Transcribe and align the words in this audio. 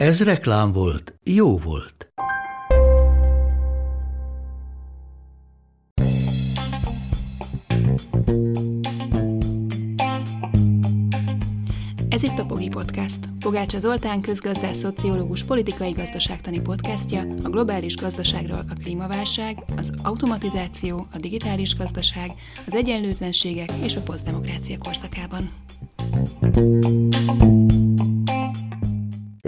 Ez 0.00 0.22
reklám 0.22 0.72
volt, 0.72 1.14
jó 1.24 1.58
volt. 1.58 2.12
Ez 12.08 12.22
itt 12.22 12.38
a 12.38 12.44
Pogi 12.46 12.68
Podcast. 12.68 13.18
Pogácsa 13.40 13.78
Zoltán 13.78 14.20
közgazdás, 14.20 14.76
szociológus, 14.76 15.42
politikai 15.42 15.92
gazdaságtani 15.92 16.60
podcastja 16.60 17.20
a 17.42 17.48
globális 17.48 17.96
gazdaságról 17.96 18.64
a 18.68 18.74
klímaválság, 18.82 19.64
az 19.76 19.92
automatizáció, 20.02 21.06
a 21.12 21.18
digitális 21.18 21.76
gazdaság, 21.76 22.30
az 22.66 22.74
egyenlőtlenségek 22.74 23.72
és 23.82 23.96
a 23.96 24.00
posztdemokrácia 24.00 24.78
korszakában. 24.78 25.50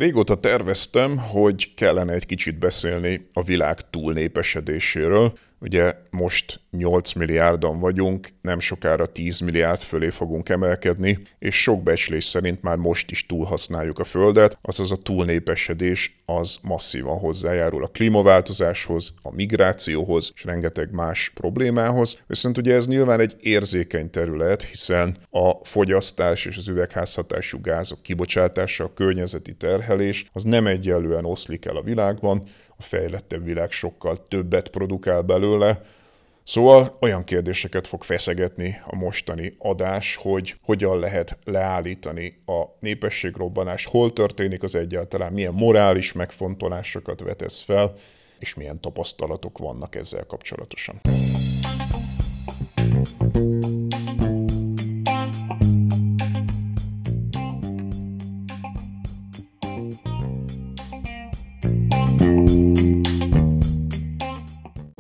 Régóta 0.03 0.41
terveztem, 0.41 1.19
hogy 1.19 1.75
kellene 1.75 2.13
egy 2.13 2.27
kicsit 2.27 2.59
beszélni 2.59 3.27
a 3.33 3.43
világ 3.43 3.91
túlnépesedéséről, 3.91 5.33
Ugye 5.63 5.95
most 6.11 6.61
8 6.71 7.13
milliárdan 7.13 7.79
vagyunk, 7.79 8.29
nem 8.41 8.61
sokára 8.61 9.07
10 9.07 9.41
milliárd 9.41 9.81
fölé 9.81 10.11
fogunk 10.11 10.49
emelkedni, 10.49 11.19
és 11.39 11.63
sok 11.63 11.83
becslés 11.83 12.25
szerint 12.25 12.63
már 12.63 12.77
most 12.77 13.11
is 13.11 13.27
túlhasználjuk 13.27 13.99
a 13.99 14.05
Földet, 14.05 14.59
azaz 14.63 14.93
a 14.93 14.97
túlnépesedés 14.97 16.23
az 16.25 16.59
masszívan 16.63 17.19
hozzájárul 17.19 17.85
a 17.85 17.89
klímaváltozáshoz, 17.89 19.15
a 19.23 19.35
migrációhoz 19.35 20.33
és 20.35 20.45
rengeteg 20.45 20.93
más 20.93 21.31
problémához. 21.35 22.19
Viszont 22.27 22.59
ugye 22.59 22.75
ez 22.75 22.87
nyilván 22.87 23.21
egy 23.21 23.37
érzékeny 23.41 24.11
terület, 24.11 24.63
hiszen 24.63 25.17
a 25.31 25.65
fogyasztás 25.65 26.45
és 26.45 26.57
az 26.57 26.69
üvegházhatású 26.69 27.61
gázok 27.61 28.03
kibocsátása, 28.03 28.85
a 28.85 28.93
környezeti 28.95 29.55
terhelés 29.55 30.27
az 30.33 30.43
nem 30.43 30.67
egyenlően 30.67 31.25
oszlik 31.25 31.65
el 31.65 31.77
a 31.77 31.83
világban, 31.83 32.43
a 32.83 32.85
fejlettebb 32.85 33.45
világ 33.45 33.71
sokkal 33.71 34.27
többet 34.29 34.69
produkál 34.69 35.23
belőle. 35.23 35.83
Szóval 36.45 36.97
olyan 37.01 37.25
kérdéseket 37.25 37.87
fog 37.87 38.03
feszegetni 38.03 38.81
a 38.85 38.97
mostani 38.97 39.55
adás, 39.59 40.17
hogy 40.17 40.57
hogyan 40.63 40.99
lehet 40.99 41.39
leállítani 41.45 42.43
a 42.47 42.63
népességrobbanást, 42.81 43.89
hol 43.89 44.13
történik 44.13 44.63
az 44.63 44.75
egyáltalán, 44.75 45.33
milyen 45.33 45.53
morális 45.55 46.13
megfontolásokat 46.13 47.21
vetesz 47.21 47.63
fel, 47.63 47.95
és 48.39 48.55
milyen 48.55 48.81
tapasztalatok 48.81 49.59
vannak 49.59 49.95
ezzel 49.95 50.27
kapcsolatosan. 50.27 51.01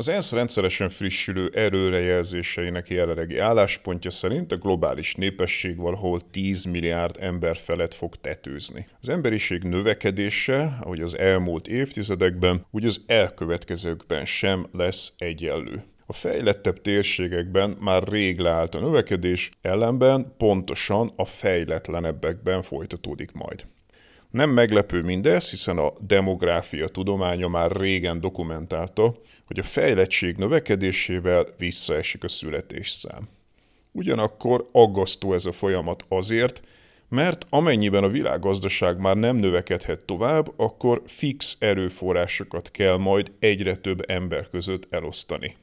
Az 0.03 0.09
ENSZ 0.09 0.33
rendszeresen 0.33 0.89
frissülő 0.89 1.51
erőrejelzéseinek 1.55 2.89
jelenlegi 2.89 3.39
álláspontja 3.39 4.11
szerint 4.11 4.53
a 4.53 4.57
globális 4.57 5.15
népesség 5.15 5.77
valahol 5.77 6.21
10 6.31 6.65
milliárd 6.65 7.17
ember 7.21 7.57
felett 7.57 7.95
fog 7.95 8.17
tetőzni. 8.17 8.87
Az 9.01 9.09
emberiség 9.09 9.63
növekedése, 9.63 10.79
ahogy 10.81 11.01
az 11.01 11.19
elmúlt 11.19 11.69
évtizedekben, 11.69 12.67
úgy 12.71 12.85
az 12.85 13.05
elkövetkezőkben 13.07 14.25
sem 14.25 14.67
lesz 14.73 15.13
egyenlő. 15.17 15.85
A 16.07 16.13
fejlettebb 16.13 16.81
térségekben 16.81 17.77
már 17.81 18.03
rég 18.09 18.39
leállt 18.39 18.75
a 18.75 18.81
növekedés, 18.81 19.51
ellenben 19.61 20.35
pontosan 20.39 21.13
a 21.17 21.25
fejletlenebbekben 21.25 22.63
folytatódik 22.63 23.33
majd. 23.33 23.67
Nem 24.31 24.51
meglepő 24.51 25.03
mindez, 25.03 25.51
hiszen 25.51 25.79
a 25.79 25.93
demográfia 26.01 26.89
tudománya 26.89 27.49
már 27.49 27.71
régen 27.71 28.21
dokumentálta, 28.21 29.15
hogy 29.53 29.61
a 29.61 29.69
fejlettség 29.69 30.37
növekedésével 30.37 31.47
visszaesik 31.59 32.25
a 32.25 32.29
születésszám. 32.29 33.29
Ugyanakkor 33.91 34.69
aggasztó 34.73 35.35
ez 35.35 35.47
a 35.47 35.53
folyamat 35.53 36.05
azért, 36.09 36.63
mert 37.09 37.47
amennyiben 37.51 38.05
a 38.05 38.09
világgazdaság 38.09 38.99
már 38.99 39.17
nem 39.17 39.37
növekedhet 39.37 39.99
tovább, 39.99 40.53
akkor 40.57 41.03
fix 41.07 41.57
erőforrásokat 41.59 42.71
kell 42.71 42.97
majd 42.97 43.33
egyre 43.39 43.77
több 43.77 44.11
ember 44.11 44.51
között 44.51 44.87
elosztani. 44.91 45.57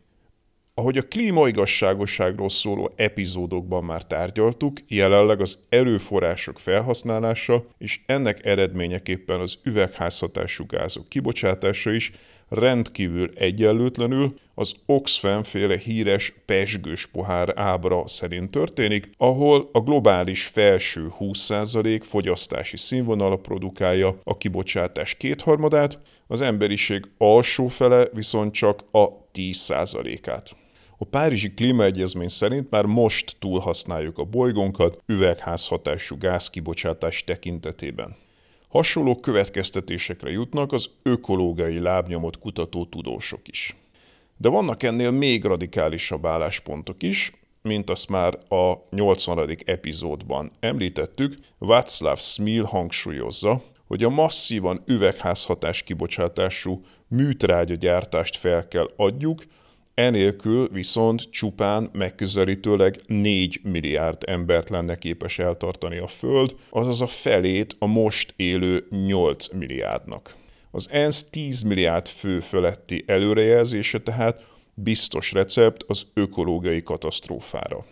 Ahogy 0.73 0.97
a 0.97 1.07
klímaigazságosságról 1.07 2.49
szóló 2.49 2.93
epizódokban 2.95 3.83
már 3.83 4.05
tárgyaltuk, 4.05 4.77
jelenleg 4.87 5.41
az 5.41 5.59
erőforrások 5.69 6.59
felhasználása 6.59 7.65
és 7.77 7.99
ennek 8.05 8.45
eredményeképpen 8.45 9.39
az 9.39 9.57
üvegházhatású 9.63 10.65
gázok 10.65 11.09
kibocsátása 11.09 11.91
is 11.91 12.11
rendkívül 12.49 13.31
egyenlőtlenül 13.35 14.33
az 14.53 14.73
Oxfam 14.85 15.43
féle 15.43 15.77
híres 15.77 16.33
pesgős 16.45 17.05
pohár 17.05 17.53
ábra 17.55 18.07
szerint 18.07 18.51
történik, 18.51 19.09
ahol 19.17 19.69
a 19.71 19.79
globális 19.79 20.45
felső 20.45 21.11
20% 21.19 22.01
fogyasztási 22.03 22.77
színvonala 22.77 23.35
produkálja 23.35 24.19
a 24.23 24.37
kibocsátás 24.37 25.15
kétharmadát, 25.15 25.99
az 26.27 26.41
emberiség 26.41 27.09
alsó 27.17 27.67
fele 27.67 28.07
viszont 28.13 28.53
csak 28.53 28.83
a 28.91 29.07
10%-át. 29.33 30.55
A 30.97 31.05
Párizsi 31.05 31.53
Klímaegyezmény 31.53 32.27
szerint 32.27 32.69
már 32.69 32.85
most 32.85 33.35
túlhasználjuk 33.39 34.17
a 34.17 34.23
bolygónkat 34.23 35.03
üvegházhatású 35.05 36.17
gázkibocsátás 36.17 37.23
tekintetében. 37.23 38.15
Hasonló 38.69 39.19
következtetésekre 39.19 40.29
jutnak 40.29 40.71
az 40.71 40.89
ökológiai 41.03 41.79
lábnyomot 41.79 42.39
kutató 42.39 42.85
tudósok 42.85 43.47
is. 43.47 43.75
De 44.37 44.49
vannak 44.49 44.83
ennél 44.83 45.11
még 45.11 45.43
radikálisabb 45.43 46.25
álláspontok 46.25 47.03
is, 47.03 47.33
mint 47.61 47.89
azt 47.89 48.09
már 48.09 48.39
a 48.49 48.73
80. 48.89 49.57
epizódban 49.65 50.51
említettük, 50.59 51.35
Václav 51.57 52.19
Smil 52.19 52.63
hangsúlyozza, 52.63 53.61
hogy 53.87 54.03
a 54.03 54.09
masszívan 54.09 54.83
üvegházhatás 54.85 55.83
kibocsátású 55.83 56.81
műtrágya 57.07 57.75
gyártást 57.75 58.37
fel 58.37 58.67
kell 58.67 58.89
adjuk, 58.95 59.43
Enélkül 59.99 60.69
viszont 60.71 61.31
csupán 61.31 61.89
megközelítőleg 61.93 63.01
4 63.07 63.59
milliárd 63.63 64.23
embert 64.25 64.69
lenne 64.69 64.97
képes 64.97 65.39
eltartani 65.39 65.97
a 65.97 66.07
Föld, 66.07 66.55
azaz 66.69 67.01
a 67.01 67.07
felét 67.07 67.75
a 67.79 67.85
most 67.85 68.33
élő 68.35 68.87
8 68.89 69.47
milliárdnak. 69.47 70.35
Az 70.71 70.89
ENSZ 70.91 71.29
10 71.29 71.61
milliárd 71.61 72.07
fő 72.07 72.39
feletti 72.39 73.03
előrejelzése 73.07 73.99
tehát 73.99 74.45
biztos 74.73 75.31
recept 75.31 75.83
az 75.87 76.07
ökológiai 76.13 76.83
katasztrófára. 76.83 77.85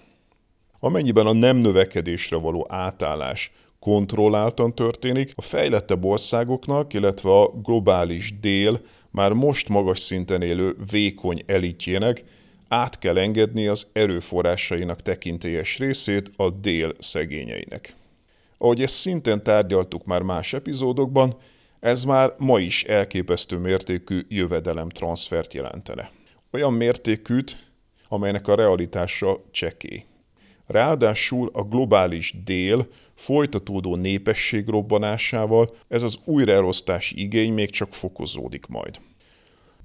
Amennyiben 0.80 1.28
a 1.28 1.34
nem 1.34 1.58
növekedésre 1.58 2.38
való 2.38 2.66
átállás 2.70 3.52
kontrolláltan 3.80 4.76
történik, 4.76 5.34
a 5.36 5.42
fejlettebb 5.42 6.04
országoknak, 6.04 6.94
illetve 6.94 7.30
a 7.30 7.52
globális 7.64 8.40
dél 8.40 8.82
már 9.18 9.32
most 9.32 9.70
magas 9.70 10.00
szinten 10.00 10.42
élő 10.42 10.76
vékony 10.92 11.44
elitjének 11.46 12.24
át 12.68 13.00
kell 13.00 13.18
engedni 13.18 13.68
az 13.68 13.90
erőforrásainak 13.94 15.02
tekintélyes 15.02 15.78
részét 15.78 16.32
a 16.36 16.50
dél 16.50 16.96
szegényeinek. 17.00 17.96
Ahogy 18.58 18.82
ezt 18.82 18.96
szintén 18.96 19.44
tárgyaltuk 19.44 20.06
már 20.06 20.22
más 20.22 20.54
epizódokban, 20.54 21.36
ez 21.80 22.04
már 22.04 22.34
ma 22.38 22.60
is 22.60 22.84
elképesztő 22.84 23.58
mértékű 23.58 24.26
jövedelem 24.28 24.90
transfert 24.90 25.54
jelentene. 25.54 26.12
Olyan 26.52 26.74
mértékűt, 26.74 27.58
amelynek 28.08 28.48
a 28.48 28.56
realitása 28.56 29.44
csekély. 29.52 30.06
Ráadásul 30.68 31.50
a 31.54 31.64
globális 31.64 32.36
dél 32.44 32.88
folytatódó 33.16 33.96
népesség 33.96 34.68
robbanásával 34.68 35.76
ez 35.88 36.02
az 36.02 36.20
újraelosztási 36.24 37.22
igény 37.22 37.54
még 37.54 37.70
csak 37.70 37.94
fokozódik 37.94 38.66
majd. 38.66 39.00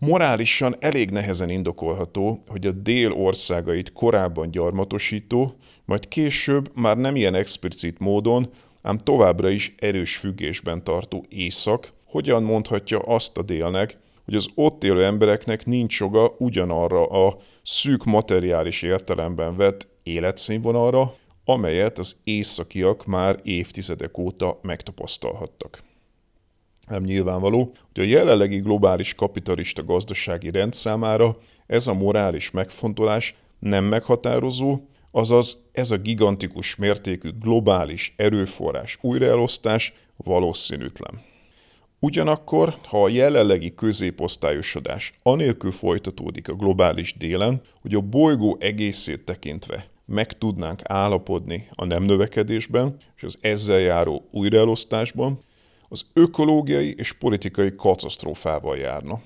Morálisan 0.04 0.76
elég 0.80 1.10
nehezen 1.10 1.50
indokolható, 1.50 2.42
hogy 2.48 2.66
a 2.66 2.72
dél 2.72 3.12
országait 3.12 3.92
korábban 3.92 4.50
gyarmatosító, 4.50 5.56
majd 5.84 6.08
később 6.08 6.70
már 6.74 6.96
nem 6.96 7.16
ilyen 7.16 7.34
explicit 7.34 7.98
módon, 7.98 8.50
ám 8.82 8.98
továbbra 8.98 9.48
is 9.48 9.74
erős 9.78 10.16
függésben 10.16 10.84
tartó 10.84 11.24
észak 11.28 11.92
hogyan 12.04 12.42
mondhatja 12.42 12.98
azt 12.98 13.38
a 13.38 13.42
délnek, 13.42 13.98
hogy 14.24 14.34
az 14.34 14.48
ott 14.54 14.84
élő 14.84 15.04
embereknek 15.04 15.66
nincs 15.66 16.00
joga 16.00 16.34
ugyanarra 16.38 17.06
a 17.06 17.36
szűk 17.62 18.04
materiális 18.04 18.82
értelemben 18.82 19.56
vett 19.56 19.88
életszínvonalra, 20.02 21.14
amelyet 21.44 21.98
az 21.98 22.20
északiak 22.24 23.06
már 23.06 23.40
évtizedek 23.42 24.18
óta 24.18 24.58
megtapasztalhattak. 24.62 25.82
Nem 26.86 27.02
nyilvánvaló, 27.02 27.72
hogy 27.94 28.04
a 28.04 28.08
jelenlegi 28.08 28.58
globális 28.58 29.14
kapitalista 29.14 29.84
gazdasági 29.84 30.50
rend 30.50 30.72
számára 30.72 31.36
ez 31.66 31.86
a 31.86 31.94
morális 31.94 32.50
megfontolás 32.50 33.34
nem 33.58 33.84
meghatározó, 33.84 34.80
azaz 35.10 35.68
ez 35.72 35.90
a 35.90 35.96
gigantikus 35.96 36.76
mértékű 36.76 37.30
globális 37.40 38.14
erőforrás 38.16 38.98
újraelosztás 39.00 39.94
valószínűtlen. 40.16 41.20
Ugyanakkor, 41.98 42.76
ha 42.86 43.02
a 43.02 43.08
jelenlegi 43.08 43.74
középosztályosodás 43.74 45.18
anélkül 45.22 45.72
folytatódik 45.72 46.48
a 46.48 46.54
globális 46.54 47.14
délen, 47.18 47.60
hogy 47.80 47.94
a 47.94 48.00
bolygó 48.00 48.56
egészét 48.60 49.24
tekintve 49.24 49.86
meg 50.04 50.38
tudnánk 50.38 50.80
állapodni 50.84 51.68
a 51.74 51.84
nem 51.84 52.02
növekedésben 52.02 52.96
és 53.16 53.22
az 53.22 53.38
ezzel 53.40 53.78
járó 53.78 54.28
újraelosztásban, 54.30 55.40
az 55.92 56.06
ökológiai 56.12 56.94
és 56.96 57.12
politikai 57.12 57.74
katasztrófával 57.76 58.76
járna. 58.76 59.20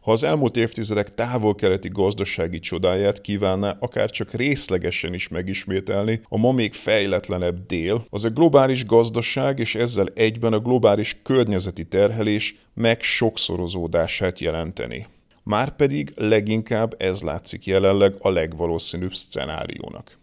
Ha 0.00 0.12
az 0.12 0.22
elmúlt 0.22 0.56
évtizedek 0.56 1.14
távol-keleti 1.14 1.88
gazdasági 1.88 2.58
csodáját 2.58 3.20
kívánná 3.20 3.76
akár 3.78 4.10
csak 4.10 4.32
részlegesen 4.32 5.14
is 5.14 5.28
megismételni, 5.28 6.20
a 6.28 6.36
ma 6.36 6.52
még 6.52 6.72
fejletlenebb 6.72 7.66
dél, 7.66 8.06
az 8.10 8.24
a 8.24 8.30
globális 8.30 8.86
gazdaság 8.86 9.58
és 9.58 9.74
ezzel 9.74 10.08
egyben 10.14 10.52
a 10.52 10.58
globális 10.58 11.16
környezeti 11.22 11.84
terhelés 11.84 12.56
meg 12.74 13.02
sokszorozódását 13.02 14.38
jelenteni. 14.38 15.06
Márpedig 15.42 16.12
leginkább 16.16 16.94
ez 16.98 17.22
látszik 17.22 17.66
jelenleg 17.66 18.14
a 18.18 18.30
legvalószínűbb 18.30 19.14
szcenáriónak. 19.14 20.18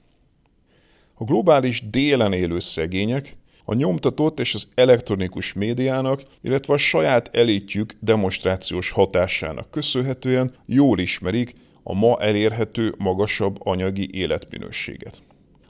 A 1.14 1.24
globális 1.24 1.90
délen 1.90 2.34
élő 2.34 2.60
szegények 2.60 3.36
a 3.72 3.74
nyomtatott 3.74 4.40
és 4.40 4.54
az 4.54 4.68
elektronikus 4.76 5.54
médiának, 5.54 6.24
illetve 6.42 6.74
a 6.74 6.78
saját 6.78 7.36
elitjük 7.36 7.94
demonstrációs 8.00 8.90
hatásának 8.90 9.72
köszönhetően 9.72 10.54
jól 10.66 11.00
ismerik 11.00 11.54
a 11.84 11.94
ma 11.94 12.20
elérhető 12.20 12.94
magasabb 12.98 13.58
anyagi 13.66 14.10
életminőséget. 14.14 15.22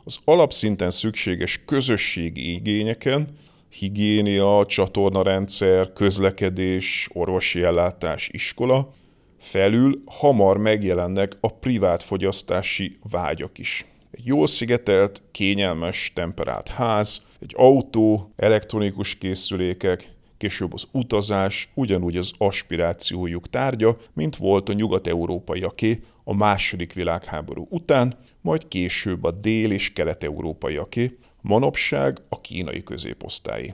Az 0.03 0.19
alapszinten 0.25 0.91
szükséges 0.91 1.61
közösségi 1.65 2.53
igényeken, 2.53 3.27
higiénia, 3.69 4.65
csatornarendszer, 4.67 5.93
közlekedés, 5.93 7.09
orvosi 7.13 7.63
ellátás, 7.63 8.29
iskola, 8.31 8.93
felül 9.39 10.01
hamar 10.05 10.57
megjelennek 10.57 11.37
a 11.39 11.53
privát 11.53 12.03
fogyasztási 12.03 12.97
vágyak 13.09 13.57
is. 13.57 13.85
Egy 14.11 14.25
jól 14.25 14.47
szigetelt, 14.47 15.21
kényelmes, 15.31 16.11
temperált 16.15 16.67
ház, 16.67 17.29
egy 17.41 17.53
autó, 17.55 18.33
elektronikus 18.35 19.15
készülékek, 19.15 20.13
később 20.37 20.73
az 20.73 20.87
utazás 20.91 21.69
ugyanúgy 21.73 22.17
az 22.17 22.31
aspirációjuk 22.37 23.49
tárgya, 23.49 23.97
mint 24.13 24.35
volt 24.35 24.69
a 24.69 24.73
nyugat-európaiaké 24.73 26.03
a 26.23 26.33
második 26.33 26.93
világháború 26.93 27.67
után, 27.69 28.17
majd 28.41 28.67
később 28.67 29.23
a 29.23 29.31
dél- 29.31 29.71
és 29.71 29.93
kelet-európaiaké, 29.93 31.17
manapság 31.41 32.17
a 32.29 32.41
kínai 32.41 32.83
középosztályi. 32.83 33.73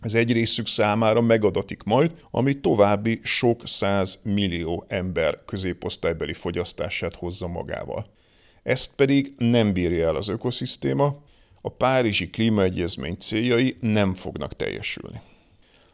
Ez 0.00 0.14
egy 0.14 0.32
részük 0.32 0.66
számára 0.66 1.20
megadatik 1.20 1.82
majd, 1.82 2.12
ami 2.30 2.60
további 2.60 3.20
sok 3.22 3.68
száz 3.68 4.20
millió 4.22 4.84
ember 4.88 5.44
középosztálybeli 5.44 6.32
fogyasztását 6.32 7.14
hozza 7.14 7.46
magával. 7.46 8.06
Ezt 8.62 8.94
pedig 8.94 9.34
nem 9.38 9.72
bírja 9.72 10.06
el 10.06 10.16
az 10.16 10.28
ökoszisztéma, 10.28 11.16
a 11.62 11.68
Párizsi 11.68 12.30
Klímaegyezmény 12.30 13.16
céljai 13.18 13.76
nem 13.80 14.14
fognak 14.14 14.56
teljesülni. 14.56 15.20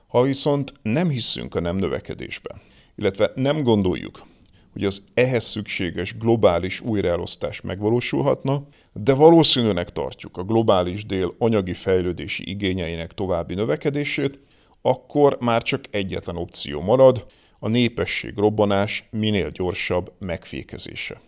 Ha 0.06 0.22
viszont 0.22 0.72
nem 0.82 1.08
hiszünk 1.08 1.54
a 1.54 1.60
nem 1.60 1.76
növekedésben, 1.76 2.60
illetve 2.96 3.32
nem 3.34 3.62
gondoljuk, 3.62 4.26
hogy 4.72 4.84
az 4.84 5.04
ehhez 5.14 5.44
szükséges 5.44 6.16
globális 6.16 6.80
újraelosztás 6.80 7.60
megvalósulhatna, 7.60 8.66
de 8.92 9.12
valószínűnek 9.12 9.92
tartjuk 9.92 10.36
a 10.36 10.44
globális 10.44 11.06
dél 11.06 11.34
anyagi 11.38 11.74
fejlődési 11.74 12.50
igényeinek 12.50 13.12
további 13.12 13.54
növekedését, 13.54 14.38
akkor 14.82 15.36
már 15.40 15.62
csak 15.62 15.84
egyetlen 15.90 16.36
opció 16.36 16.80
marad, 16.80 17.26
a 17.58 17.68
népesség 17.68 18.36
robbanás 18.36 19.08
minél 19.10 19.50
gyorsabb 19.50 20.12
megfékezése. 20.18 21.20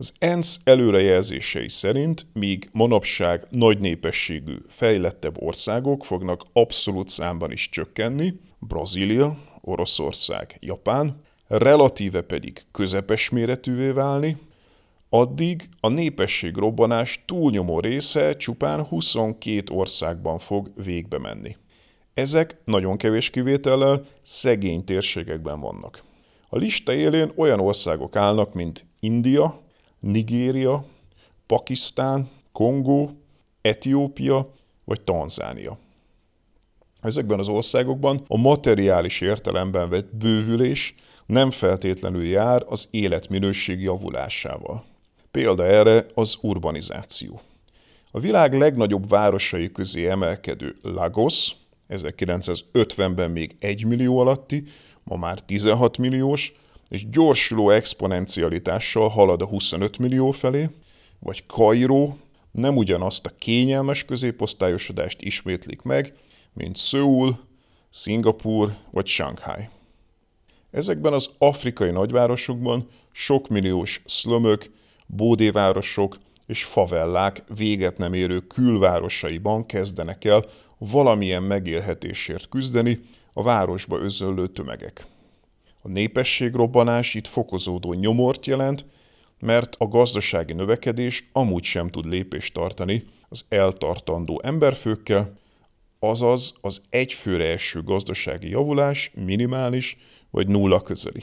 Az 0.00 0.12
ENSZ 0.18 0.60
előrejelzései 0.64 1.68
szerint, 1.68 2.26
míg 2.32 2.68
manapság 2.72 3.46
nagy 3.50 3.78
népességű, 3.78 4.54
fejlettebb 4.68 5.42
országok 5.42 6.04
fognak 6.04 6.44
abszolút 6.52 7.08
számban 7.08 7.52
is 7.52 7.68
csökkenni, 7.68 8.34
Brazília, 8.58 9.38
Oroszország, 9.60 10.56
Japán, 10.60 11.22
relatíve 11.46 12.20
pedig 12.20 12.62
közepes 12.72 13.28
méretűvé 13.28 13.90
válni, 13.90 14.36
addig 15.08 15.68
a 15.80 15.88
népesség 15.88 16.56
robbanás 16.56 17.22
túlnyomó 17.26 17.80
része 17.80 18.36
csupán 18.36 18.84
22 18.84 19.74
országban 19.74 20.38
fog 20.38 20.70
végbe 20.84 21.18
menni. 21.18 21.56
Ezek 22.14 22.56
nagyon 22.64 22.96
kevés 22.96 23.30
kivétellel 23.30 24.04
szegény 24.22 24.84
térségekben 24.84 25.60
vannak. 25.60 26.02
A 26.48 26.56
lista 26.56 26.92
élén 26.92 27.32
olyan 27.36 27.60
országok 27.60 28.16
állnak, 28.16 28.54
mint 28.54 28.86
India, 29.00 29.66
Nigéria, 30.00 30.84
Pakisztán, 31.46 32.28
Kongó, 32.52 33.10
Etiópia 33.60 34.52
vagy 34.84 35.00
Tanzánia. 35.00 35.78
Ezekben 37.00 37.38
az 37.38 37.48
országokban 37.48 38.24
a 38.28 38.36
materiális 38.36 39.20
értelemben 39.20 39.88
vett 39.88 40.14
bővülés 40.16 40.94
nem 41.26 41.50
feltétlenül 41.50 42.26
jár 42.26 42.64
az 42.66 42.88
életminőség 42.90 43.80
javulásával. 43.80 44.84
Példa 45.30 45.64
erre 45.64 46.06
az 46.14 46.38
urbanizáció. 46.40 47.40
A 48.10 48.20
világ 48.20 48.58
legnagyobb 48.58 49.08
városai 49.08 49.72
közé 49.72 50.06
emelkedő 50.06 50.76
Lagos, 50.82 51.56
1950-ben 51.88 53.30
még 53.30 53.56
1 53.58 53.84
millió 53.84 54.18
alatti, 54.18 54.64
ma 55.04 55.16
már 55.16 55.40
16 55.40 55.98
milliós, 55.98 56.52
és 56.88 57.08
gyorsuló 57.08 57.70
exponencialitással 57.70 59.08
halad 59.08 59.42
a 59.42 59.46
25 59.46 59.98
millió 59.98 60.30
felé, 60.30 60.68
vagy 61.18 61.46
Kairó 61.46 62.18
nem 62.50 62.76
ugyanazt 62.76 63.26
a 63.26 63.32
kényelmes 63.38 64.04
középosztályosodást 64.04 65.22
ismétlik 65.22 65.82
meg, 65.82 66.14
mint 66.52 66.76
Szöul, 66.76 67.38
Szingapur 67.90 68.74
vagy 68.90 69.06
Shanghai. 69.06 69.68
Ezekben 70.70 71.12
az 71.12 71.30
afrikai 71.38 71.90
nagyvárosokban 71.90 72.88
sokmilliós 73.12 74.02
szlömök, 74.06 74.70
bódévárosok 75.06 76.18
és 76.46 76.64
favellák 76.64 77.42
véget 77.56 77.98
nem 77.98 78.12
érő 78.12 78.40
külvárosaiban 78.40 79.66
kezdenek 79.66 80.24
el 80.24 80.44
valamilyen 80.78 81.42
megélhetésért 81.42 82.48
küzdeni 82.48 83.00
a 83.32 83.42
városba 83.42 83.98
özöllő 83.98 84.48
tömegek. 84.48 85.06
A 85.88 85.90
népességrobbanás 85.90 87.14
itt 87.14 87.26
fokozódó 87.26 87.92
nyomort 87.92 88.46
jelent, 88.46 88.84
mert 89.38 89.76
a 89.78 89.86
gazdasági 89.86 90.52
növekedés 90.52 91.28
amúgy 91.32 91.62
sem 91.62 91.88
tud 91.88 92.06
lépést 92.06 92.54
tartani 92.54 93.04
az 93.28 93.44
eltartandó 93.48 94.40
emberfőkkel, 94.44 95.38
azaz 95.98 96.54
az 96.60 96.82
egyfőre 96.90 97.44
eső 97.44 97.82
gazdasági 97.82 98.48
javulás 98.48 99.10
minimális 99.14 99.96
vagy 100.30 100.48
nulla 100.48 100.82
közeli. 100.82 101.22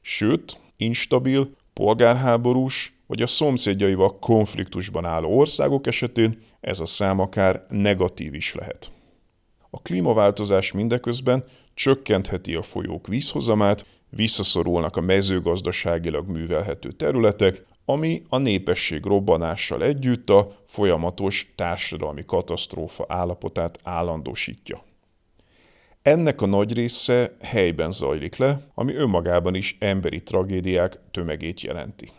Sőt, 0.00 0.60
instabil, 0.76 1.50
polgárháborús 1.72 2.94
vagy 3.06 3.22
a 3.22 3.26
szomszédjaival 3.26 4.18
konfliktusban 4.18 5.04
álló 5.04 5.38
országok 5.38 5.86
esetén 5.86 6.42
ez 6.60 6.80
a 6.80 6.86
szám 6.86 7.18
akár 7.20 7.66
negatív 7.68 8.34
is 8.34 8.54
lehet. 8.54 8.90
A 9.76 9.80
klímaváltozás 9.82 10.72
mindeközben 10.72 11.44
csökkentheti 11.74 12.54
a 12.54 12.62
folyók 12.62 13.06
vízhozamát, 13.06 13.86
visszaszorulnak 14.08 14.96
a 14.96 15.00
mezőgazdaságilag 15.00 16.28
művelhető 16.28 16.92
területek, 16.92 17.64
ami 17.84 18.22
a 18.28 18.38
népesség 18.38 19.04
robbanással 19.04 19.82
együtt 19.82 20.30
a 20.30 20.56
folyamatos 20.66 21.52
társadalmi 21.54 22.24
katasztrófa 22.24 23.04
állapotát 23.08 23.78
állandósítja. 23.82 24.84
Ennek 26.02 26.40
a 26.40 26.46
nagy 26.46 26.74
része 26.74 27.36
helyben 27.40 27.90
zajlik 27.90 28.36
le, 28.36 28.60
ami 28.74 28.94
önmagában 28.94 29.54
is 29.54 29.76
emberi 29.80 30.22
tragédiák 30.22 30.98
tömegét 31.10 31.60
jelenti. 31.60 32.10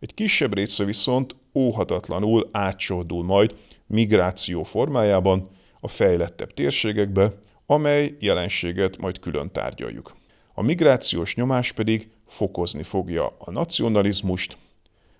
Egy 0.00 0.14
kisebb 0.14 0.54
része 0.54 0.84
viszont 0.84 1.36
óhatatlanul 1.54 2.48
átcsordul 2.52 3.24
majd 3.24 3.54
migráció 3.86 4.62
formájában 4.62 5.58
a 5.80 5.88
fejlettebb 5.88 6.54
térségekbe, 6.54 7.32
amely 7.66 8.16
jelenséget 8.18 8.96
majd 8.96 9.18
külön 9.18 9.50
tárgyaljuk. 9.52 10.16
A 10.54 10.62
migrációs 10.62 11.34
nyomás 11.34 11.72
pedig 11.72 12.10
fokozni 12.26 12.82
fogja 12.82 13.36
a 13.38 13.50
nacionalizmust, 13.50 14.56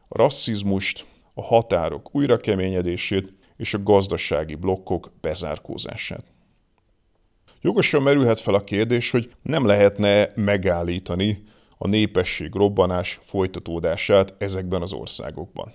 a 0.08 0.16
rasszizmust, 0.16 1.06
a 1.34 1.42
határok 1.42 2.14
újrakeményedését 2.14 3.32
és 3.56 3.74
a 3.74 3.82
gazdasági 3.82 4.54
blokkok 4.54 5.12
bezárkózását. 5.20 6.24
Jogosan 7.60 8.02
merülhet 8.02 8.40
fel 8.40 8.54
a 8.54 8.64
kérdés, 8.64 9.10
hogy 9.10 9.34
nem 9.42 9.66
lehetne 9.66 10.32
megállítani 10.34 11.42
a 11.78 11.88
népesség 11.88 12.54
robbanás 12.54 13.18
folytatódását 13.22 14.34
ezekben 14.38 14.82
az 14.82 14.92
országokban. 14.92 15.72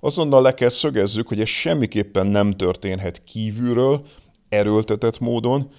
Azonnal 0.00 0.42
le 0.42 0.54
kell 0.54 0.68
szögezzük, 0.68 1.28
hogy 1.28 1.40
ez 1.40 1.48
semmiképpen 1.48 2.26
nem 2.26 2.52
történhet 2.52 3.22
kívülről, 3.24 4.06
erőltetett 4.48 5.18
módon, 5.18 5.70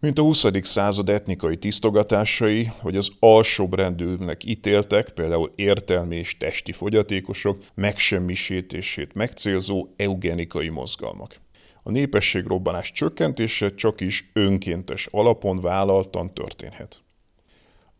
mint 0.00 0.18
a 0.18 0.22
20. 0.22 0.44
század 0.62 1.08
etnikai 1.08 1.56
tisztogatásai, 1.56 2.64
hogy 2.64 2.96
az 2.96 3.10
alsóbrendűnek 3.18 4.44
ítéltek, 4.44 5.08
például 5.08 5.52
értelmi 5.54 6.16
és 6.16 6.36
testi 6.36 6.72
fogyatékosok 6.72 7.62
megsemmisítését 7.74 9.14
megcélzó 9.14 9.86
eugenikai 9.96 10.68
mozgalmak. 10.68 11.40
A 11.82 11.90
népességrobbanás 11.90 12.92
csökkentése 12.92 13.74
csak 13.74 14.00
is 14.00 14.30
önkéntes 14.32 15.08
alapon 15.10 15.60
vállaltan 15.60 16.34
történhet. 16.34 17.00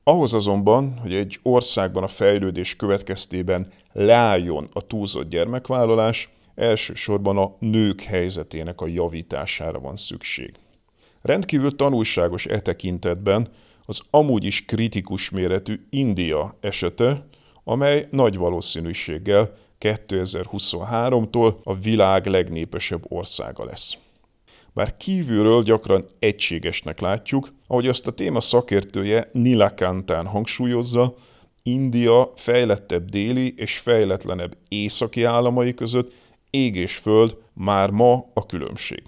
Ahhoz 0.08 0.34
azonban, 0.34 0.98
hogy 0.98 1.14
egy 1.14 1.38
országban 1.42 2.02
a 2.02 2.08
fejlődés 2.08 2.76
következtében 2.76 3.72
leálljon 3.92 4.68
a 4.72 4.86
túlzott 4.86 5.28
gyermekvállalás, 5.28 6.30
elsősorban 6.54 7.38
a 7.38 7.56
nők 7.58 8.00
helyzetének 8.00 8.80
a 8.80 8.86
javítására 8.86 9.80
van 9.80 9.96
szükség. 9.96 10.54
Rendkívül 11.22 11.76
tanulságos 11.76 12.46
e 12.46 12.60
tekintetben 12.60 13.48
az 13.86 14.00
amúgy 14.10 14.44
is 14.44 14.64
kritikus 14.64 15.30
méretű 15.30 15.86
India 15.90 16.56
esete, 16.60 17.26
amely 17.64 18.08
nagy 18.10 18.36
valószínűséggel 18.36 19.52
2023-tól 19.80 21.62
a 21.62 21.74
világ 21.74 22.26
legnépesebb 22.26 23.04
országa 23.08 23.64
lesz. 23.64 23.98
Bár 24.76 24.96
kívülről 24.96 25.62
gyakran 25.62 26.06
egységesnek 26.18 27.00
látjuk, 27.00 27.52
ahogy 27.66 27.88
azt 27.88 28.06
a 28.06 28.10
téma 28.10 28.40
szakértője 28.40 29.30
Nilakantán 29.32 30.26
hangsúlyozza, 30.26 31.14
India 31.62 32.32
fejlettebb 32.34 33.08
déli 33.08 33.54
és 33.56 33.78
fejletlenebb 33.78 34.56
északi 34.68 35.24
államai 35.24 35.74
között 35.74 36.12
ég 36.50 36.74
és 36.74 36.96
föld 36.96 37.36
már 37.52 37.90
ma 37.90 38.24
a 38.34 38.46
különbség. 38.46 39.02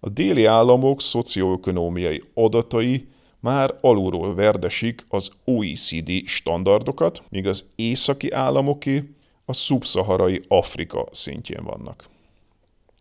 A 0.00 0.08
déli 0.08 0.44
államok 0.44 1.00
szocioökonómiai 1.00 2.22
adatai 2.34 3.08
már 3.40 3.74
alulról 3.80 4.34
verdesik 4.34 5.04
az 5.08 5.30
OECD 5.44 6.10
standardokat, 6.26 7.22
míg 7.28 7.46
az 7.46 7.64
északi 7.76 8.30
államoké 8.30 9.10
a 9.44 9.52
szubszaharai 9.52 10.42
Afrika 10.48 11.08
szintjén 11.10 11.64
vannak. 11.64 12.08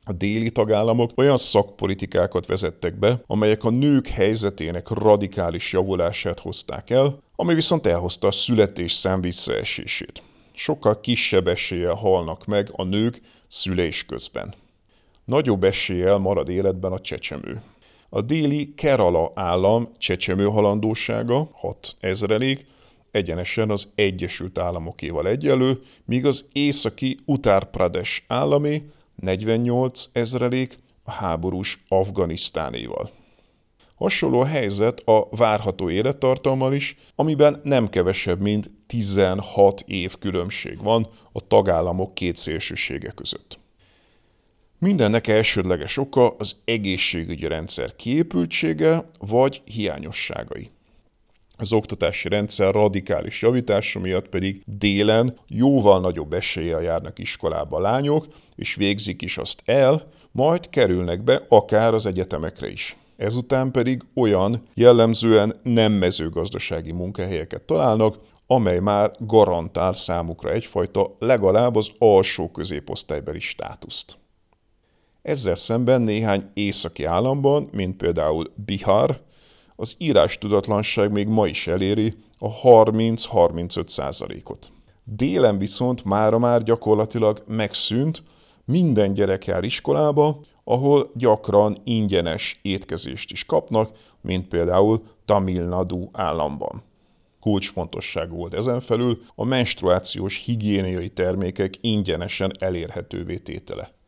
A 0.09 0.13
déli 0.13 0.51
tagállamok 0.51 1.11
olyan 1.15 1.37
szakpolitikákat 1.37 2.45
vezettek 2.45 2.99
be, 2.99 3.23
amelyek 3.27 3.63
a 3.63 3.69
nők 3.69 4.07
helyzetének 4.07 4.89
radikális 4.89 5.73
javulását 5.73 6.39
hozták 6.39 6.89
el, 6.89 7.21
ami 7.35 7.53
viszont 7.53 7.85
elhozta 7.85 8.27
a 8.27 8.31
születés 8.31 8.91
szám 8.91 9.21
visszaesését. 9.21 10.21
Sokkal 10.53 10.99
kisebb 10.99 11.47
eséllyel 11.47 11.93
halnak 11.93 12.45
meg 12.45 12.69
a 12.71 12.83
nők 12.83 13.21
szülés 13.47 14.05
közben. 14.05 14.53
Nagyobb 15.25 15.63
eséllyel 15.63 16.17
marad 16.17 16.49
életben 16.49 16.91
a 16.91 16.99
csecsemő. 16.99 17.61
A 18.09 18.21
déli 18.21 18.73
Kerala 18.75 19.31
állam 19.35 19.89
csecsemő 19.97 20.45
halandósága 20.45 21.49
6 21.51 21.95
ezrelék, 21.99 22.65
egyenesen 23.11 23.69
az 23.69 23.91
Egyesült 23.95 24.57
Államokéval 24.57 25.27
egyelő, 25.27 25.81
míg 26.05 26.25
az 26.25 26.47
északi 26.53 27.19
Uttar 27.25 27.69
Pradesh 27.69 28.21
állami 28.27 28.83
48 29.21 30.09
ezrelék 30.11 30.77
a 31.03 31.11
háborús 31.11 31.83
Afganisztánéval. 31.87 33.11
Hasonló 33.95 34.39
a 34.39 34.45
helyzet 34.45 34.99
a 34.99 35.27
várható 35.31 35.89
élettartalmal 35.89 36.73
is, 36.73 36.97
amiben 37.15 37.61
nem 37.63 37.89
kevesebb, 37.89 38.39
mint 38.39 38.71
16 38.87 39.83
év 39.87 40.17
különbség 40.19 40.83
van 40.83 41.07
a 41.31 41.47
tagállamok 41.47 42.13
két 42.13 42.35
szélsősége 42.35 43.11
között. 43.11 43.59
Mindennek 44.79 45.27
elsődleges 45.27 45.97
oka 45.97 46.35
az 46.37 46.61
egészségügyi 46.65 47.47
rendszer 47.47 47.95
kiépültsége 47.95 49.09
vagy 49.17 49.61
hiányosságai. 49.65 50.71
Az 51.61 51.73
oktatási 51.73 52.27
rendszer 52.27 52.73
radikális 52.73 53.41
javítása 53.41 53.99
miatt 53.99 54.29
pedig 54.29 54.63
délen 54.65 55.37
jóval 55.47 55.99
nagyobb 55.99 56.33
eséllyel 56.33 56.81
járnak 56.81 57.19
iskolába 57.19 57.77
a 57.77 57.81
lányok, 57.81 58.27
és 58.55 58.75
végzik 58.75 59.21
is 59.21 59.37
azt 59.37 59.61
el, 59.65 60.07
majd 60.31 60.69
kerülnek 60.69 61.23
be 61.23 61.45
akár 61.49 61.93
az 61.93 62.05
egyetemekre 62.05 62.69
is. 62.69 62.97
Ezután 63.17 63.71
pedig 63.71 64.03
olyan 64.15 64.63
jellemzően 64.73 65.59
nem 65.63 65.91
mezőgazdasági 65.91 66.91
munkahelyeket 66.91 67.61
találnak, 67.61 68.17
amely 68.47 68.79
már 68.79 69.11
garantál 69.19 69.93
számukra 69.93 70.51
egyfajta 70.51 71.15
legalább 71.19 71.75
az 71.75 71.91
alsó 71.97 72.51
középosztálybeli 72.51 73.39
státuszt. 73.39 74.17
Ezzel 75.21 75.55
szemben 75.55 76.01
néhány 76.01 76.49
északi 76.53 77.03
államban, 77.03 77.69
mint 77.71 77.97
például 77.97 78.51
Bihar, 78.65 79.27
az 79.79 79.95
írás 79.97 80.37
tudatlanság 80.37 81.11
még 81.11 81.27
ma 81.27 81.47
is 81.47 81.67
eléri 81.67 82.13
a 82.37 82.61
30-35 82.61 83.87
százalékot. 83.87 84.71
Délen 85.03 85.57
viszont 85.57 86.03
mára 86.03 86.37
már 86.37 86.63
gyakorlatilag 86.63 87.43
megszűnt, 87.47 88.23
minden 88.65 89.13
gyerek 89.13 89.45
jár 89.45 89.63
iskolába, 89.63 90.39
ahol 90.63 91.11
gyakran 91.13 91.77
ingyenes 91.83 92.59
étkezést 92.61 93.31
is 93.31 93.45
kapnak, 93.45 93.91
mint 94.21 94.47
például 94.47 95.03
Tamil 95.25 95.63
Nadu 95.63 96.09
államban. 96.11 96.83
Kulcsfontosságú 97.39 98.35
volt 98.35 98.53
ezen 98.53 98.81
felül 98.81 99.21
a 99.35 99.43
menstruációs 99.43 100.43
higiéniai 100.45 101.09
termékek 101.09 101.73
ingyenesen 101.81 102.51
elérhetővé 102.59 103.37
tétele. 103.37 103.98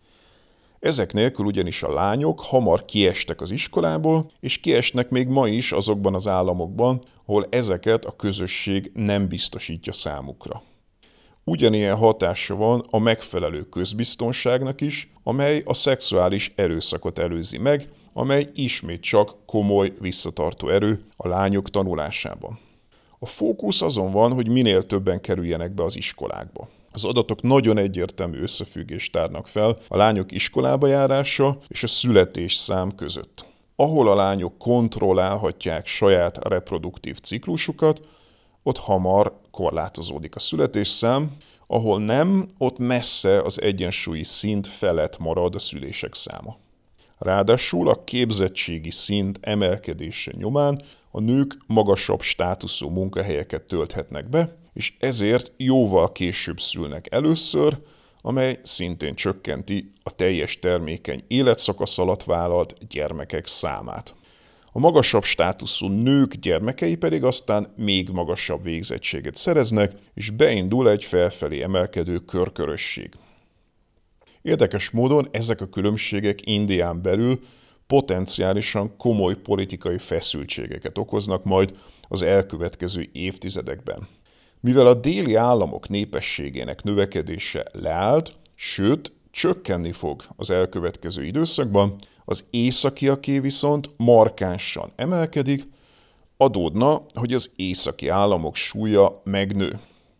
Ezek 0.81 1.13
nélkül 1.13 1.45
ugyanis 1.45 1.83
a 1.83 1.93
lányok 1.93 2.39
hamar 2.39 2.85
kiestek 2.85 3.41
az 3.41 3.51
iskolából, 3.51 4.31
és 4.39 4.57
kiesnek 4.57 5.09
még 5.09 5.27
ma 5.27 5.47
is 5.47 5.71
azokban 5.71 6.13
az 6.13 6.27
államokban, 6.27 7.01
ahol 7.25 7.47
ezeket 7.50 8.05
a 8.05 8.15
közösség 8.15 8.91
nem 8.93 9.27
biztosítja 9.27 9.93
számukra. 9.93 10.63
Ugyanilyen 11.43 11.95
hatása 11.95 12.55
van 12.55 12.85
a 12.89 13.00
megfelelő 13.00 13.69
közbiztonságnak 13.69 14.81
is, 14.81 15.11
amely 15.23 15.61
a 15.65 15.73
szexuális 15.73 16.53
erőszakot 16.55 17.19
előzi 17.19 17.57
meg, 17.57 17.89
amely 18.13 18.50
ismét 18.53 19.01
csak 19.01 19.35
komoly 19.45 19.93
visszatartó 20.00 20.69
erő 20.69 21.05
a 21.15 21.27
lányok 21.27 21.69
tanulásában. 21.69 22.59
A 23.19 23.25
fókusz 23.25 23.81
azon 23.81 24.11
van, 24.11 24.33
hogy 24.33 24.47
minél 24.47 24.85
többen 24.85 25.21
kerüljenek 25.21 25.71
be 25.71 25.83
az 25.83 25.95
iskolákba. 25.95 26.69
Az 26.91 27.03
adatok 27.03 27.41
nagyon 27.41 27.77
egyértelmű 27.77 28.41
összefüggést 28.41 29.12
tárnak 29.12 29.48
fel 29.48 29.77
a 29.88 29.98
lányok 29.98 30.31
iskolába 30.31 30.88
járása 30.88 31.57
és 31.67 31.83
a 31.83 31.88
születés 31.88 32.55
szám 32.55 32.95
között. 32.95 33.45
Ahol 33.75 34.10
a 34.10 34.15
lányok 34.15 34.57
kontrollálhatják 34.57 35.86
saját 35.86 36.48
reproduktív 36.48 37.19
ciklusukat, 37.19 38.01
ott 38.63 38.77
hamar 38.77 39.39
korlátozódik 39.51 40.36
a 40.36 40.39
születésszám, 40.39 41.31
ahol 41.67 42.00
nem, 42.00 42.50
ott 42.57 42.77
messze 42.77 43.41
az 43.41 43.62
egyensúlyi 43.62 44.24
szint 44.24 44.67
felett 44.67 45.17
marad 45.17 45.55
a 45.55 45.60
szülések 45.60 46.15
száma. 46.15 46.57
Ráadásul 47.17 47.89
a 47.89 48.03
képzettségi 48.03 48.91
szint 48.91 49.38
emelkedése 49.41 50.31
nyomán 50.38 50.83
a 51.12 51.19
nők 51.19 51.57
magasabb 51.67 52.21
státuszú 52.21 52.89
munkahelyeket 52.89 53.62
tölthetnek 53.62 54.29
be, 54.29 54.55
és 54.73 54.93
ezért 54.99 55.51
jóval 55.57 56.11
később 56.11 56.59
szülnek 56.59 57.11
először, 57.11 57.77
amely 58.21 58.59
szintén 58.63 59.15
csökkenti 59.15 59.91
a 60.03 60.15
teljes 60.15 60.59
termékeny 60.59 61.23
életszakasz 61.27 61.97
alatt 61.97 62.23
vállalt 62.23 62.87
gyermekek 62.87 63.47
számát. 63.47 64.15
A 64.71 64.79
magasabb 64.79 65.23
státuszú 65.23 65.87
nők 65.87 66.33
gyermekei 66.35 66.95
pedig 66.95 67.23
aztán 67.23 67.73
még 67.77 68.09
magasabb 68.09 68.63
végzettséget 68.63 69.35
szereznek, 69.35 69.93
és 70.13 70.29
beindul 70.29 70.89
egy 70.89 71.05
felfelé 71.05 71.61
emelkedő 71.61 72.17
körkörösség. 72.17 73.13
Érdekes 74.41 74.89
módon 74.89 75.27
ezek 75.31 75.61
a 75.61 75.69
különbségek 75.69 76.39
Indián 76.47 77.01
belül 77.01 77.39
potenciálisan 77.87 78.97
komoly 78.97 79.35
politikai 79.35 79.97
feszültségeket 79.97 80.97
okoznak 80.97 81.43
majd 81.43 81.77
az 82.07 82.21
elkövetkező 82.21 83.09
évtizedekben. 83.11 84.07
Mivel 84.63 84.87
a 84.87 84.93
déli 84.93 85.35
államok 85.35 85.89
népességének 85.89 86.83
növekedése 86.83 87.65
leállt, 87.71 88.33
sőt, 88.55 89.11
csökkenni 89.31 89.91
fog 89.91 90.23
az 90.35 90.49
elkövetkező 90.49 91.25
időszakban, 91.25 91.95
az 92.25 92.43
északiaké 92.49 93.39
viszont 93.39 93.89
markánsan 93.97 94.91
emelkedik, 94.95 95.67
adódna, 96.37 97.01
hogy 97.13 97.33
az 97.33 97.51
északi 97.55 98.07
államok 98.07 98.55
súlya 98.55 99.21
megnő. 99.23 99.79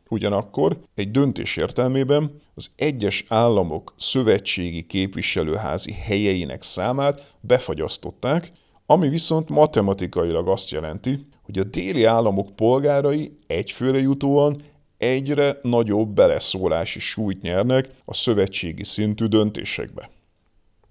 Ugyanakkor 0.10 0.78
egy 0.96 1.12
döntés 1.12 1.58
értelmében 1.58 2.42
az 2.54 2.72
egyes 2.76 3.26
államok 3.28 3.94
szövetségi 3.98 4.86
képviselőházi 4.86 5.92
helyeinek 5.92 6.62
számát 6.62 7.34
befagyasztották, 7.40 8.52
ami 8.86 9.10
viszont 9.10 9.50
matematikailag 9.50 10.48
azt 10.48 10.70
jelenti, 10.70 11.28
hogy 11.52 11.60
a 11.60 11.70
déli 11.70 12.04
államok 12.04 12.56
polgárai 12.56 13.38
egyfőre 13.48 14.00
jutóan 14.00 14.62
egyre 14.98 15.60
nagyobb 15.62 16.10
beleszólási 16.10 17.00
súlyt 17.00 17.42
nyernek 17.42 17.90
a 18.06 18.14
szövetségi 18.14 18.84
szintű 18.84 19.26
döntésekbe. 19.26 20.10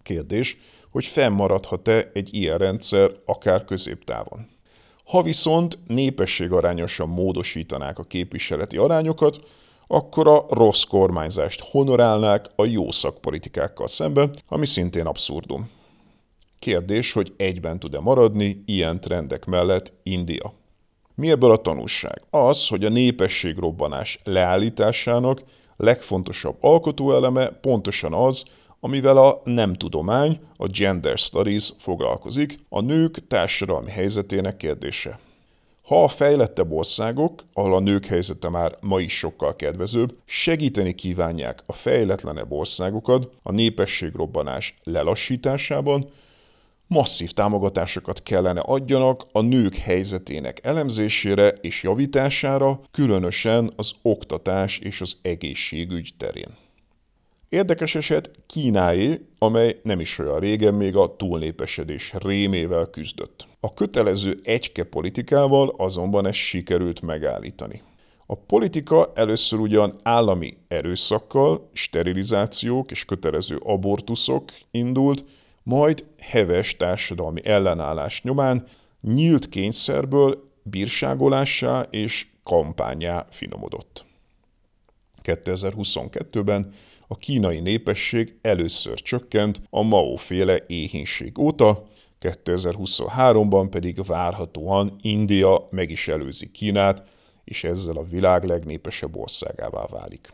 Kérdés, 0.02 0.56
hogy 0.90 1.06
fennmaradhat-e 1.06 2.10
egy 2.14 2.34
ilyen 2.34 2.58
rendszer 2.58 3.10
akár 3.24 3.64
középtávon. 3.64 4.48
Ha 5.04 5.22
viszont 5.22 5.78
népességarányosan 5.86 7.08
módosítanák 7.08 7.98
a 7.98 8.02
képviseleti 8.02 8.76
arányokat, 8.76 9.40
akkor 9.86 10.28
a 10.28 10.46
rossz 10.50 10.82
kormányzást 10.82 11.60
honorálnák 11.60 12.46
a 12.56 12.64
jó 12.64 12.90
szakpolitikákkal 12.90 13.86
szemben, 13.86 14.30
ami 14.48 14.66
szintén 14.66 15.06
abszurdum. 15.06 15.70
Kérdés, 16.60 17.12
hogy 17.12 17.32
egyben 17.36 17.78
tud-e 17.78 18.00
maradni 18.00 18.62
ilyen 18.66 19.00
trendek 19.00 19.44
mellett 19.44 19.92
India. 20.02 20.52
Mi 21.14 21.30
ebből 21.30 21.50
a 21.50 21.56
tanulság? 21.56 22.22
Az, 22.30 22.68
hogy 22.68 22.84
a 22.84 22.88
népességrobbanás 22.88 24.18
leállításának 24.24 25.42
legfontosabb 25.76 26.56
alkotóeleme 26.60 27.48
pontosan 27.48 28.12
az, 28.12 28.44
amivel 28.80 29.16
a 29.16 29.40
nem 29.44 29.74
tudomány, 29.74 30.40
a 30.56 30.66
gender 30.66 31.18
studies 31.18 31.72
foglalkozik, 31.78 32.58
a 32.68 32.80
nők 32.80 33.26
társadalmi 33.26 33.90
helyzetének 33.90 34.56
kérdése. 34.56 35.18
Ha 35.82 36.02
a 36.02 36.08
fejlettebb 36.08 36.72
országok, 36.72 37.42
ahol 37.52 37.74
a 37.74 37.80
nők 37.80 38.04
helyzete 38.04 38.48
már 38.48 38.76
ma 38.80 39.00
is 39.00 39.18
sokkal 39.18 39.56
kedvezőbb, 39.56 40.14
segíteni 40.24 40.94
kívánják 40.94 41.62
a 41.66 41.72
fejletlenebb 41.72 42.52
országokat 42.52 43.30
a 43.42 43.52
népességrobbanás 43.52 44.74
lelassításában, 44.84 46.10
masszív 46.90 47.30
támogatásokat 47.30 48.22
kellene 48.22 48.60
adjanak 48.60 49.26
a 49.32 49.40
nők 49.40 49.74
helyzetének 49.74 50.58
elemzésére 50.62 51.48
és 51.48 51.82
javítására, 51.82 52.80
különösen 52.90 53.72
az 53.76 53.92
oktatás 54.02 54.78
és 54.78 55.00
az 55.00 55.18
egészségügy 55.22 56.14
terén. 56.16 56.56
Érdekes 57.48 57.94
eset 57.94 58.30
Kínáé, 58.46 59.20
amely 59.38 59.80
nem 59.82 60.00
is 60.00 60.18
olyan 60.18 60.38
régen 60.38 60.74
még 60.74 60.96
a 60.96 61.16
túlnépesedés 61.16 62.14
rémével 62.18 62.86
küzdött. 62.86 63.46
A 63.60 63.74
kötelező 63.74 64.40
egyke 64.42 64.84
politikával 64.84 65.74
azonban 65.76 66.26
ezt 66.26 66.38
sikerült 66.38 67.00
megállítani. 67.00 67.82
A 68.26 68.34
politika 68.34 69.12
először 69.14 69.58
ugyan 69.58 69.94
állami 70.02 70.56
erőszakkal, 70.68 71.68
sterilizációk 71.72 72.90
és 72.90 73.04
kötelező 73.04 73.56
abortuszok 73.56 74.44
indult, 74.70 75.24
majd 75.70 76.04
heves 76.18 76.76
társadalmi 76.76 77.40
ellenállás 77.44 78.22
nyomán 78.22 78.66
nyílt 79.00 79.48
kényszerből 79.48 80.50
bírságolássá 80.62 81.86
és 81.90 82.26
kampányá 82.42 83.26
finomodott. 83.30 84.04
2022-ben 85.22 86.72
a 87.06 87.16
kínai 87.16 87.60
népesség 87.60 88.38
először 88.42 88.94
csökkent 88.94 89.60
a 89.70 89.82
Mao-féle 89.82 90.64
éhínség 90.66 91.38
óta, 91.38 91.86
2023-ban 92.20 93.66
pedig 93.70 94.04
várhatóan 94.04 94.96
India 95.02 95.68
meg 95.70 95.90
is 95.90 96.08
előzi 96.08 96.50
Kínát, 96.50 97.08
és 97.44 97.64
ezzel 97.64 97.96
a 97.96 98.04
világ 98.10 98.44
legnépesebb 98.44 99.16
országává 99.16 99.86
válik. 99.90 100.32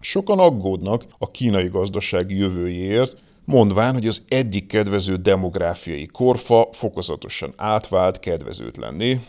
Sokan 0.00 0.38
aggódnak 0.38 1.04
a 1.18 1.30
kínai 1.30 1.68
gazdaság 1.68 2.30
jövőjéért, 2.30 3.22
mondván, 3.50 3.92
hogy 3.92 4.06
az 4.06 4.24
eddig 4.28 4.66
kedvező 4.66 5.16
demográfiai 5.16 6.06
korfa 6.06 6.68
fokozatosan 6.72 7.52
átvált 7.56 8.18
kedvezőtlenné, 8.18 9.20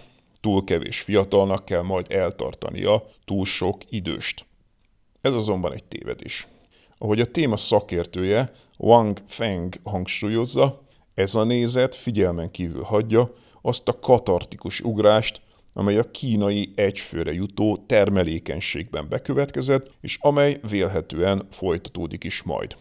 túl 0.41 0.63
kevés 0.63 1.01
fiatalnak 1.01 1.65
kell 1.65 1.81
majd 1.81 2.11
eltartania 2.11 3.03
túl 3.25 3.45
sok 3.45 3.77
időst. 3.89 4.45
Ez 5.21 5.33
azonban 5.33 5.73
egy 5.73 5.83
tévedés. 5.83 6.47
Ahogy 6.97 7.19
a 7.19 7.31
téma 7.31 7.57
szakértője 7.57 8.51
Wang 8.77 9.17
Feng 9.27 9.75
hangsúlyozza, 9.83 10.81
ez 11.13 11.35
a 11.35 11.43
nézet 11.43 11.95
figyelmen 11.95 12.51
kívül 12.51 12.83
hagyja 12.83 13.33
azt 13.61 13.87
a 13.87 13.99
katartikus 13.99 14.81
ugrást, 14.81 15.41
amely 15.73 15.97
a 15.97 16.11
kínai 16.11 16.71
egyfőre 16.75 17.33
jutó 17.33 17.77
termelékenységben 17.85 19.09
bekövetkezett, 19.09 19.91
és 20.01 20.17
amely 20.19 20.59
vélhetően 20.69 21.47
folytatódik 21.51 22.23
is 22.23 22.43
majd. 22.43 22.75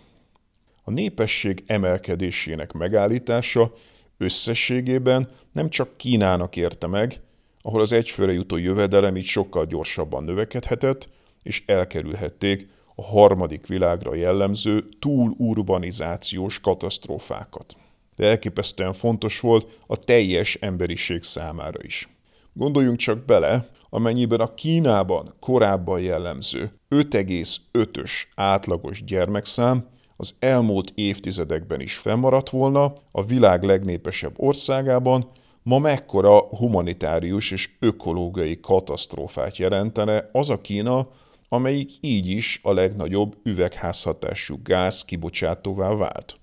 A 0.90 0.92
népesség 0.92 1.62
emelkedésének 1.66 2.72
megállítása 2.72 3.72
összességében 4.18 5.28
nem 5.52 5.68
csak 5.68 5.96
Kínának 5.96 6.56
érte 6.56 6.86
meg, 6.86 7.20
ahol 7.62 7.80
az 7.80 7.92
egyfőre 7.92 8.32
jutó 8.32 8.56
jövedelem 8.56 9.16
így 9.16 9.24
sokkal 9.24 9.66
gyorsabban 9.66 10.24
növekedhetett, 10.24 11.08
és 11.42 11.62
elkerülhették 11.66 12.68
a 12.94 13.02
harmadik 13.02 13.66
világra 13.66 14.14
jellemző 14.14 14.88
túlurbanizációs 14.98 16.60
katasztrófákat. 16.60 17.76
De 18.16 18.26
elképesztően 18.26 18.92
fontos 18.92 19.40
volt 19.40 19.78
a 19.86 19.96
teljes 19.96 20.54
emberiség 20.54 21.22
számára 21.22 21.78
is. 21.82 22.08
Gondoljunk 22.52 22.98
csak 22.98 23.24
bele, 23.24 23.68
amennyiben 23.90 24.40
a 24.40 24.54
Kínában 24.54 25.34
korábban 25.40 26.00
jellemző 26.00 26.72
5,5-ös 26.90 28.10
átlagos 28.34 29.04
gyermekszám 29.04 29.98
az 30.20 30.34
elmúlt 30.38 30.92
évtizedekben 30.94 31.80
is 31.80 31.96
fennmaradt 31.96 32.50
volna 32.50 32.92
a 33.10 33.24
világ 33.24 33.62
legnépesebb 33.62 34.32
országában, 34.36 35.30
ma 35.62 35.78
mekkora 35.78 36.38
humanitárius 36.38 37.50
és 37.50 37.70
ökológiai 37.78 38.60
katasztrófát 38.60 39.56
jelentene 39.56 40.28
az 40.32 40.50
a 40.50 40.60
Kína, 40.60 41.08
amelyik 41.48 41.90
így 42.00 42.28
is 42.28 42.60
a 42.62 42.72
legnagyobb 42.72 43.36
üvegházhatású 43.42 44.58
gáz 44.62 45.04
kibocsátóvá 45.04 45.94
vált. 45.94 46.38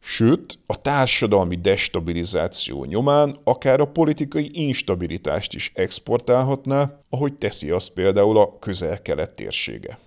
Sőt, 0.00 0.58
a 0.66 0.80
társadalmi 0.80 1.56
destabilizáció 1.56 2.84
nyomán 2.84 3.36
akár 3.44 3.80
a 3.80 3.90
politikai 3.90 4.50
instabilitást 4.52 5.54
is 5.54 5.72
exportálhatná, 5.74 7.00
ahogy 7.08 7.34
teszi 7.34 7.70
azt 7.70 7.92
például 7.92 8.38
a 8.38 8.58
közel-kelet 8.58 9.30
térsége. 9.30 9.98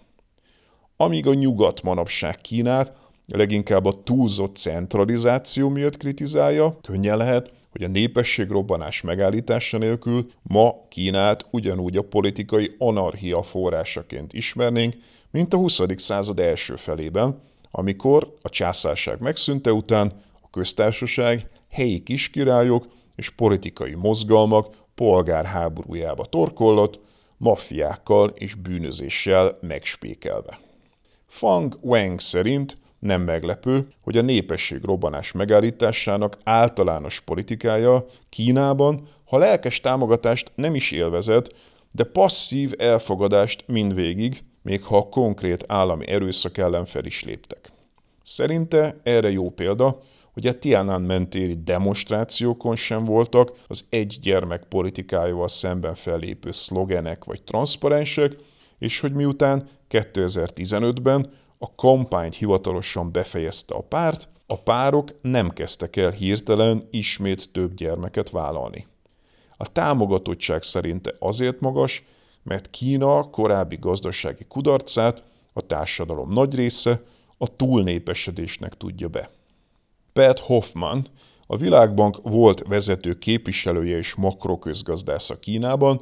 Amíg 1.01 1.27
a 1.27 1.33
nyugat 1.33 1.81
manapság 1.81 2.35
Kínát 2.35 2.93
leginkább 3.27 3.85
a 3.85 4.03
túlzott 4.03 4.55
centralizáció 4.55 5.69
miatt 5.69 5.97
kritizálja, 5.97 6.77
könnyen 6.81 7.17
lehet, 7.17 7.51
hogy 7.71 7.83
a 7.83 7.87
népességrobbanás 7.87 9.01
megállítása 9.01 9.77
nélkül 9.77 10.31
ma 10.41 10.73
Kínát 10.89 11.45
ugyanúgy 11.51 11.97
a 11.97 12.01
politikai 12.01 12.75
anarchia 12.77 13.41
forrásaként 13.41 14.33
ismernénk, 14.33 14.93
mint 15.31 15.53
a 15.53 15.57
20. 15.57 15.79
század 15.95 16.39
első 16.39 16.75
felében, 16.75 17.41
amikor 17.71 18.35
a 18.41 18.49
császárság 18.49 19.19
megszűnte 19.19 19.73
után 19.73 20.11
a 20.41 20.49
köztársaság 20.49 21.49
helyi 21.69 22.03
kiskirályok 22.03 22.87
és 23.15 23.29
politikai 23.29 23.93
mozgalmak 23.93 24.75
polgárháborújába 24.95 26.25
torkollott, 26.25 26.99
maffiákkal 27.37 28.33
és 28.35 28.55
bűnözéssel 28.55 29.57
megspékelve. 29.61 30.69
Fang 31.31 31.77
Wang 31.81 32.19
szerint 32.19 32.77
nem 32.99 33.21
meglepő, 33.21 33.87
hogy 34.01 34.17
a 34.17 34.21
népesség 34.21 34.83
robbanás 34.83 35.31
megállításának 35.31 36.37
általános 36.43 37.19
politikája 37.19 38.05
Kínában, 38.29 39.07
ha 39.25 39.37
lelkes 39.37 39.79
támogatást 39.79 40.51
nem 40.55 40.75
is 40.75 40.91
élvezett, 40.91 41.55
de 41.91 42.03
passzív 42.03 42.73
elfogadást 42.77 43.63
mindvégig, 43.67 44.43
még 44.61 44.83
ha 44.83 44.97
a 44.97 45.09
konkrét 45.09 45.63
állami 45.67 46.07
erőszak 46.07 46.57
ellen 46.57 46.85
fel 46.85 47.05
is 47.05 47.23
léptek. 47.23 47.71
Szerinte 48.23 48.99
erre 49.03 49.31
jó 49.31 49.49
példa, 49.49 50.01
hogy 50.33 50.47
a 50.47 50.59
Tiananmen 50.59 51.29
téri 51.29 51.57
demonstrációkon 51.63 52.75
sem 52.75 53.03
voltak 53.05 53.51
az 53.67 53.85
egy 53.89 54.17
gyermek 54.21 54.63
politikájával 54.63 55.47
szemben 55.47 55.95
fellépő 55.95 56.51
szlogenek 56.51 57.23
vagy 57.23 57.43
transzparensek, 57.43 58.35
és 58.81 58.99
hogy 58.99 59.13
miután 59.13 59.67
2015-ben 59.89 61.31
a 61.57 61.75
kampányt 61.75 62.35
hivatalosan 62.35 63.11
befejezte 63.11 63.75
a 63.75 63.81
párt, 63.81 64.27
a 64.45 64.57
párok 64.57 65.09
nem 65.21 65.49
kezdtek 65.49 65.95
el 65.95 66.11
hirtelen 66.11 66.87
ismét 66.91 67.49
több 67.51 67.73
gyermeket 67.73 68.29
vállalni. 68.29 68.87
A 69.57 69.71
támogatottság 69.71 70.63
szerinte 70.63 71.15
azért 71.19 71.59
magas, 71.59 72.05
mert 72.43 72.69
Kína 72.69 73.29
korábbi 73.29 73.77
gazdasági 73.79 74.45
kudarcát 74.47 75.23
a 75.53 75.61
társadalom 75.61 76.33
nagy 76.33 76.55
része 76.55 77.01
a 77.37 77.55
túlnépesedésnek 77.55 78.77
tudja 78.77 79.07
be. 79.07 79.31
Pat 80.13 80.39
Hoffman, 80.39 81.07
a 81.47 81.57
Világbank 81.57 82.17
volt 82.23 82.63
vezető 82.67 83.17
képviselője 83.17 83.97
és 83.97 84.15
makroközgazdásza 84.15 85.39
Kínában, 85.39 86.01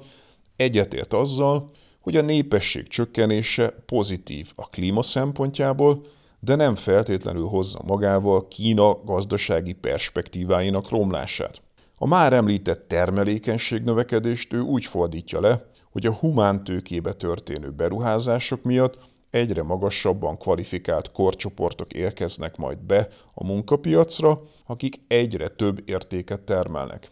egyetért 0.56 1.14
azzal, 1.14 1.70
hogy 2.10 2.18
a 2.18 2.22
népesség 2.22 2.88
csökkenése 2.88 3.74
pozitív 3.86 4.52
a 4.56 4.70
klíma 4.70 5.02
szempontjából, 5.02 6.02
de 6.40 6.56
nem 6.56 6.76
feltétlenül 6.76 7.46
hozza 7.46 7.82
magával 7.86 8.48
Kína 8.48 9.04
gazdasági 9.04 9.74
perspektíváinak 9.74 10.90
romlását. 10.90 11.62
A 11.96 12.08
már 12.08 12.34
említett 12.34 12.88
termelékenység 12.88 13.84
növekedést 13.84 14.54
ő 14.54 14.60
úgy 14.60 14.86
fordítja 14.86 15.40
le, 15.40 15.66
hogy 15.92 16.06
a 16.06 16.14
humántőkébe 16.14 17.14
történő 17.14 17.72
beruházások 17.72 18.64
miatt 18.64 18.98
egyre 19.30 19.64
magasabban 19.64 20.38
kvalifikált 20.38 21.12
korcsoportok 21.12 21.94
érkeznek 21.94 22.58
majd 22.58 22.78
be 22.78 23.08
a 23.34 23.46
munkapiacra, 23.46 24.42
akik 24.66 25.02
egyre 25.08 25.48
több 25.48 25.82
értéket 25.86 26.40
termelnek. 26.40 27.10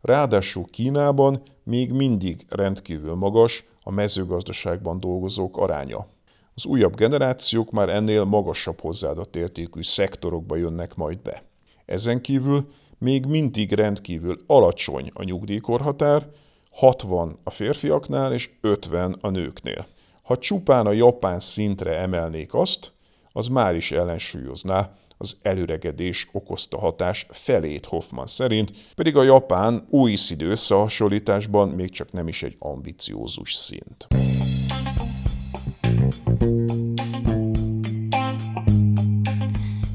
Ráadásul 0.00 0.64
Kínában 0.70 1.42
még 1.64 1.92
mindig 1.92 2.46
rendkívül 2.48 3.14
magas 3.14 3.68
a 3.82 3.90
mezőgazdaságban 3.90 5.00
dolgozók 5.00 5.56
aránya. 5.56 6.06
Az 6.54 6.64
újabb 6.64 6.94
generációk 6.94 7.70
már 7.70 7.88
ennél 7.88 8.24
magasabb 8.24 8.80
hozzáadott 8.80 9.36
értékű 9.36 9.82
szektorokba 9.82 10.56
jönnek 10.56 10.94
majd 10.94 11.18
be. 11.18 11.42
Ezen 11.84 12.20
kívül 12.20 12.72
még 12.98 13.26
mindig 13.26 13.72
rendkívül 13.72 14.42
alacsony 14.46 15.10
a 15.14 15.22
nyugdíjkorhatár, 15.22 16.30
60 16.70 17.38
a 17.44 17.50
férfiaknál 17.50 18.32
és 18.32 18.50
50 18.60 19.16
a 19.20 19.30
nőknél. 19.30 19.86
Ha 20.22 20.38
csupán 20.38 20.86
a 20.86 20.92
japán 20.92 21.40
szintre 21.40 21.98
emelnék 21.98 22.54
azt, 22.54 22.92
az 23.32 23.46
már 23.46 23.74
is 23.74 23.92
ellensúlyozná 23.92 24.94
az 25.22 25.36
előregedés 25.42 26.28
okozta 26.32 26.78
hatás 26.78 27.26
felét 27.30 27.86
Hoffman 27.86 28.26
szerint, 28.26 28.72
pedig 28.94 29.16
a 29.16 29.22
japán 29.22 29.86
OECD 29.90 30.42
összehasonlításban 30.42 31.68
még 31.68 31.90
csak 31.90 32.12
nem 32.12 32.28
is 32.28 32.42
egy 32.42 32.56
ambiciózus 32.58 33.54
szint. 33.54 34.06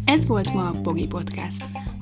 Ez 0.06 0.26
volt 0.26 0.54
ma 0.54 0.68
a 0.68 0.74
Pogi 0.84 1.08
Podcast. 1.08 1.64